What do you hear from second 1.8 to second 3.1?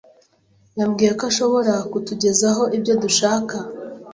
kutugezaho ibyo